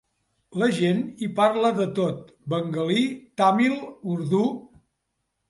[0.61, 3.05] La gent hi parla de tot: bengalí,
[3.43, 3.79] tàmil,
[4.17, 4.43] urdú...